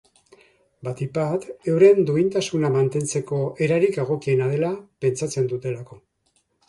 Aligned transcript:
Batik 0.85 1.09
bat, 1.17 1.43
euren 1.73 2.01
duintasuna 2.11 2.71
mantentzeko 2.77 3.43
erarik 3.67 4.01
egokiena 4.05 4.49
dela 4.55 4.73
pentsatzen 5.07 5.51
dutelako. 5.53 6.01